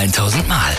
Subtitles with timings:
[0.00, 0.72] 1000 Mal.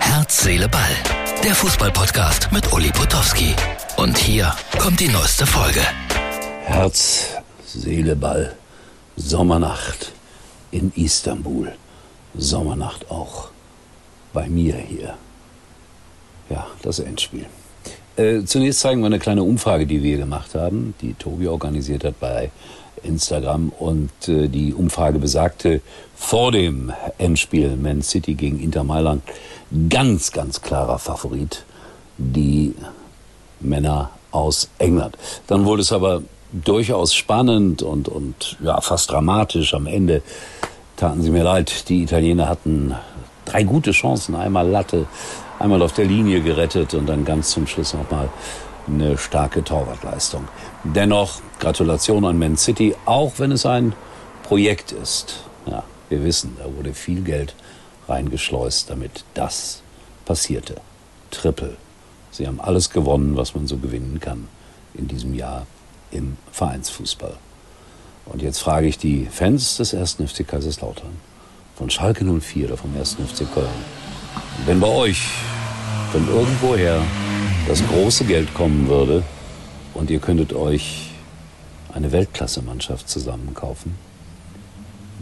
[0.00, 0.94] Herz, Seele, Ball.
[1.42, 3.54] Der Fußballpodcast mit Uli Potowski.
[3.96, 5.80] Und hier kommt die neueste Folge.
[6.64, 7.28] Herz,
[7.64, 8.54] Seele, Ball.
[9.16, 10.12] Sommernacht
[10.72, 11.72] in Istanbul.
[12.36, 13.48] Sommernacht auch
[14.34, 15.14] bei mir hier.
[16.50, 17.46] Ja, das Endspiel.
[18.16, 22.20] Äh, zunächst zeigen wir eine kleine Umfrage, die wir gemacht haben, die Tobi organisiert hat
[22.20, 22.50] bei
[23.02, 23.70] Instagram.
[23.78, 25.80] Und äh, die Umfrage besagte
[26.14, 29.22] vor dem Endspiel Man City gegen Inter Mailand
[29.88, 31.64] ganz, ganz klarer Favorit
[32.18, 32.74] die
[33.60, 35.16] Männer aus England.
[35.46, 39.74] Dann wurde es aber durchaus spannend und, und ja, fast dramatisch.
[39.74, 40.22] Am Ende
[40.96, 41.88] taten sie mir leid.
[41.88, 42.94] Die Italiener hatten
[43.44, 44.34] drei gute Chancen.
[44.34, 45.06] Einmal Latte,
[45.58, 48.28] einmal auf der Linie gerettet und dann ganz zum Schluss nochmal
[48.86, 50.48] eine starke Torwartleistung.
[50.84, 53.94] Dennoch Gratulation an Man City, auch wenn es ein
[54.42, 55.40] Projekt ist.
[55.66, 57.54] Ja, wir wissen, da wurde viel Geld
[58.08, 59.82] reingeschleust, damit das
[60.24, 60.76] passierte.
[61.30, 61.76] Triple.
[62.30, 64.48] Sie haben alles gewonnen, was man so gewinnen kann
[64.94, 65.66] in diesem Jahr
[66.10, 67.36] im Vereinsfußball.
[68.26, 70.16] Und jetzt frage ich die Fans des 1.
[70.26, 71.16] FC Kaiserslautern,
[71.76, 73.14] von Schalke 04 oder vom 1.
[73.14, 73.68] FC Köln,
[74.66, 75.22] wenn bei euch
[76.12, 77.02] von irgendwoher
[77.66, 79.24] das große Geld kommen würde
[79.94, 81.10] und ihr könntet euch
[81.92, 83.94] eine Weltklasse-Mannschaft zusammenkaufen,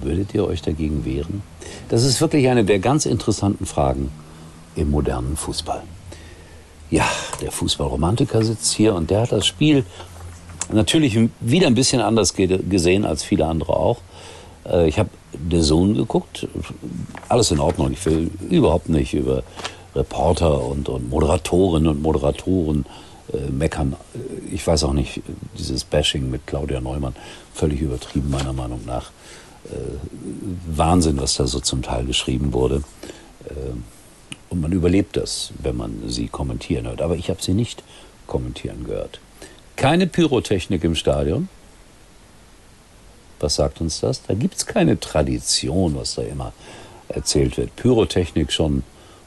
[0.02, 1.42] würdet ihr euch dagegen wehren?
[1.88, 4.10] Das ist wirklich eine der ganz interessanten Fragen
[4.76, 5.82] im modernen Fußball.
[6.90, 7.08] Ja,
[7.40, 9.84] der Fußballromantiker sitzt hier und der hat das Spiel
[10.70, 13.98] natürlich wieder ein bisschen anders gesehen als viele andere auch.
[14.66, 15.08] Äh, ich habe
[15.50, 16.46] The Zone geguckt,
[17.28, 17.92] alles in Ordnung.
[17.92, 19.42] Ich will überhaupt nicht über
[19.94, 22.86] Reporter und, und Moderatorinnen und Moderatoren
[23.32, 23.96] äh, meckern.
[24.50, 25.22] Ich weiß auch nicht,
[25.58, 27.14] dieses Bashing mit Claudia Neumann,
[27.52, 29.10] völlig übertrieben meiner Meinung nach.
[29.66, 29.76] Äh,
[30.66, 32.82] Wahnsinn, was da so zum Teil geschrieben wurde.
[33.48, 33.52] Äh,
[34.50, 37.02] und man überlebt das, wenn man sie kommentieren hört.
[37.02, 37.82] Aber ich habe sie nicht
[38.26, 39.20] kommentieren gehört.
[39.76, 41.48] Keine Pyrotechnik im Stadion.
[43.40, 44.22] Was sagt uns das?
[44.22, 46.52] Da gibt es keine Tradition, was da immer
[47.08, 47.74] erzählt wird.
[47.76, 48.84] Pyrotechnik schon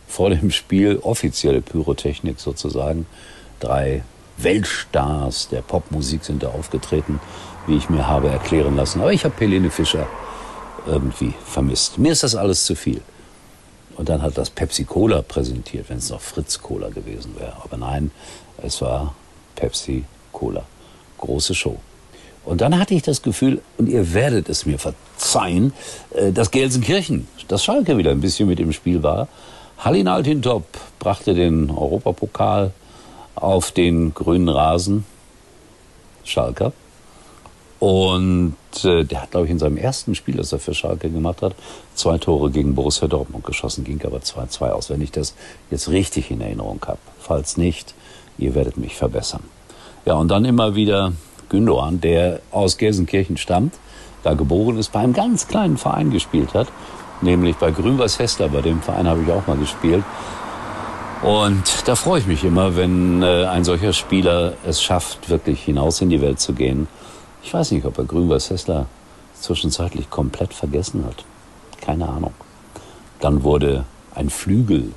[0.08, 3.06] vor dem Spiel, offizielle Pyrotechnik sozusagen.
[3.60, 4.04] Drei
[4.38, 7.20] Weltstars der Popmusik sind da aufgetreten,
[7.66, 9.02] wie ich mir habe erklären lassen.
[9.02, 10.08] Aber ich habe Helene Fischer
[10.86, 11.98] irgendwie vermisst.
[11.98, 13.02] Mir ist das alles zu viel.
[13.98, 17.54] Und dann hat das Pepsi Cola präsentiert, wenn es noch Fritz Cola gewesen wäre.
[17.64, 18.12] Aber nein,
[18.62, 19.16] es war
[19.56, 20.64] Pepsi Cola.
[21.18, 21.78] Große Show.
[22.46, 25.74] Und dann hatte ich das Gefühl, und ihr werdet es mir verzeihen,
[26.12, 29.28] äh, dass Gelsenkirchen, das Schalke wieder ein bisschen mit im Spiel war.
[29.80, 30.66] Hallin Altintop
[31.00, 32.72] brachte den Europapokal
[33.36, 35.06] auf den grünen Rasen.
[36.24, 36.74] Schalker.
[37.80, 41.44] Und äh, der hat, glaube ich, in seinem ersten Spiel, das er für Schalke gemacht
[41.44, 41.54] hat,
[41.94, 45.36] zwei Tore gegen Borussia Dortmund geschossen, ging aber 2-2 aus, wenn ich das
[45.70, 46.98] jetzt richtig in Erinnerung habe.
[47.20, 47.94] Falls nicht,
[48.40, 49.44] ihr werdet mich verbessern.
[50.06, 51.14] Ja, und dann immer wieder
[51.50, 53.76] Gündogan, der aus Gelsenkirchen stammt,
[54.24, 56.68] da geboren ist, bei einem ganz kleinen Verein gespielt hat,
[57.22, 60.04] nämlich bei Grün-Weiß Hessler, bei dem Verein habe ich auch mal gespielt.
[61.22, 66.02] Und da freue ich mich immer, wenn äh, ein solcher Spieler es schafft, wirklich hinaus
[66.02, 66.88] in die Welt zu gehen.
[67.42, 68.86] Ich weiß nicht, ob er Grün-Weiß Hessler
[69.40, 71.26] zwischenzeitlich komplett vergessen hat.
[71.82, 72.34] Keine Ahnung.
[73.20, 74.92] Dann wurde ein Flügel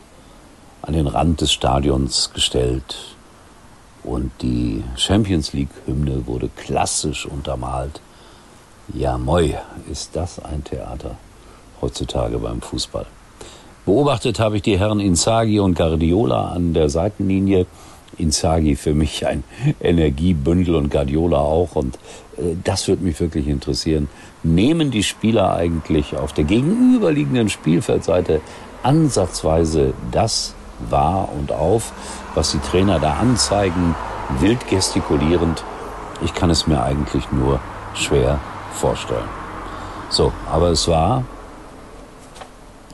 [0.83, 3.17] an den Rand des Stadions gestellt
[4.03, 8.01] und die Champions League-Hymne wurde klassisch untermalt.
[8.93, 9.55] Ja, moi,
[9.91, 11.17] ist das ein Theater
[11.81, 13.07] heutzutage beim Fußball.
[13.87, 17.67] Beobachtet habe ich die Herren Inzaghi und Guardiola an der Seitenlinie.
[18.19, 19.45] Inzaghi für mich ein
[19.81, 21.77] Energiebündel und Guardiola auch.
[21.77, 21.97] Und
[22.37, 24.09] äh, das würde mich wirklich interessieren.
[24.43, 28.41] Nehmen die Spieler eigentlich auf der gegenüberliegenden Spielfeldseite
[28.83, 30.55] ansatzweise das
[30.89, 31.93] wahr und auf,
[32.35, 33.95] was die Trainer da anzeigen,
[34.39, 35.65] wild gestikulierend?
[36.23, 37.61] Ich kann es mir eigentlich nur
[37.95, 38.39] schwer
[38.73, 39.29] vorstellen.
[40.11, 41.25] So, aber es war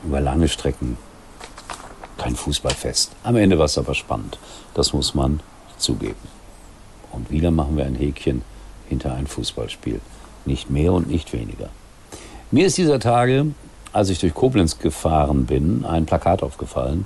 [0.07, 0.97] über lange Strecken
[2.17, 3.11] kein Fußballfest.
[3.23, 4.39] Am Ende war es aber spannend.
[4.73, 5.41] Das muss man
[5.77, 6.15] zugeben.
[7.11, 8.41] Und wieder machen wir ein Häkchen
[8.89, 9.99] hinter ein Fußballspiel.
[10.45, 11.69] Nicht mehr und nicht weniger.
[12.51, 13.47] Mir ist dieser Tage,
[13.91, 17.05] als ich durch Koblenz gefahren bin, ein Plakat aufgefallen.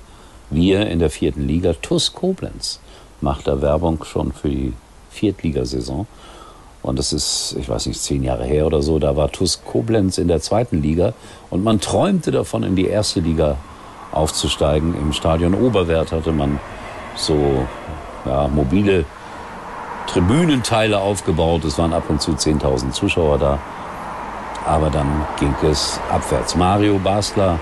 [0.49, 2.79] Wir in der vierten Liga, TUS Koblenz,
[3.19, 4.73] macht da Werbung schon für die
[5.09, 6.07] Viertligasaison.
[6.83, 10.17] Und das ist, ich weiß nicht, zehn Jahre her oder so, da war TUS Koblenz
[10.17, 11.13] in der zweiten Liga
[11.49, 13.57] und man träumte davon, in die erste Liga
[14.11, 14.95] aufzusteigen.
[14.95, 16.59] Im Stadion Oberwert hatte man
[17.15, 17.65] so
[18.25, 19.05] ja, mobile
[20.07, 21.63] Tribünenteile aufgebaut.
[21.65, 23.59] Es waren ab und zu 10.000 Zuschauer da.
[24.65, 26.55] Aber dann ging es abwärts.
[26.55, 27.59] Mario Basler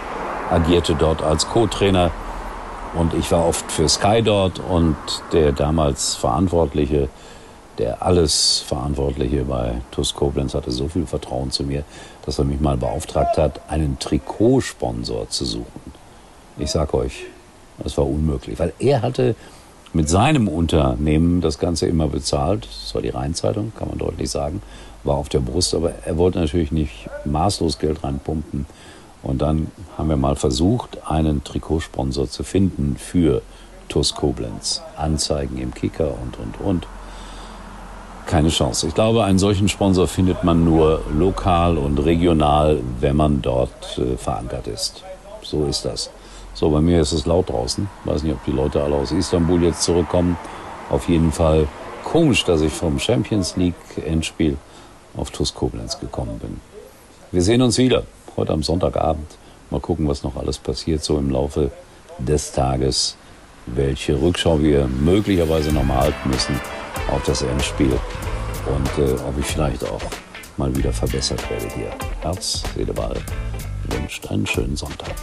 [0.50, 2.12] agierte dort als Co-Trainer
[2.96, 4.96] und ich war oft für Sky dort und
[5.32, 7.08] der damals Verantwortliche,
[7.80, 11.84] der alles Verantwortliche bei TuS Koblenz hatte so viel Vertrauen zu mir,
[12.26, 15.94] dass er mich mal beauftragt hat, einen Trikotsponsor zu suchen.
[16.58, 17.24] Ich sag euch,
[17.80, 19.36] das war unmöglich, weil er hatte
[19.94, 22.68] mit seinem Unternehmen das Ganze immer bezahlt.
[22.84, 24.62] Das war die Rheinzeitung, kann man deutlich sagen,
[25.04, 28.66] war auf der Brust, aber er wollte natürlich nicht maßlos Geld reinpumpen.
[29.24, 33.42] Und dann haben wir mal versucht, einen Trikotsponsor zu finden für
[33.88, 34.82] TuS Koblenz.
[34.96, 36.88] Anzeigen im Kicker und, und, und.
[38.30, 38.86] Keine Chance.
[38.86, 44.18] Ich glaube, einen solchen Sponsor findet man nur lokal und regional, wenn man dort äh,
[44.18, 45.04] verankert ist.
[45.42, 46.12] So ist das.
[46.54, 47.90] So, bei mir ist es laut draußen.
[48.06, 50.38] Weiß nicht, ob die Leute alle aus Istanbul jetzt zurückkommen.
[50.92, 51.68] Auf jeden Fall
[52.04, 53.74] komisch, dass ich vom Champions League
[54.06, 54.58] Endspiel
[55.18, 56.62] auf TuS Koblenz gekommen bin.
[57.32, 58.04] Wir sehen uns wieder
[58.38, 59.40] heute am Sonntagabend.
[59.72, 61.72] Mal gucken, was noch alles passiert so im Laufe
[62.20, 63.16] des Tages.
[63.66, 66.62] Welche Rückschau wir möglicherweise noch mal halten müssen
[67.10, 67.98] auf das Endspiel.
[68.66, 70.02] Und äh, ob ich vielleicht auch
[70.58, 71.92] mal wieder verbessert werde hier.
[72.22, 73.16] Herz, Seele, Ball
[73.86, 75.16] wünscht einen schönen Sonntag.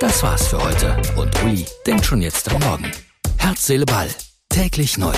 [0.00, 2.90] Das war's für heute und Uli denkt schon jetzt am Morgen.
[3.38, 4.08] Herz, Seele, Ball.
[4.48, 5.14] Täglich neu.